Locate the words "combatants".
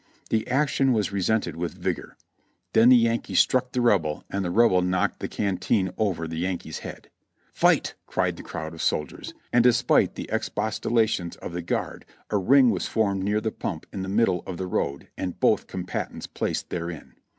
15.67-16.25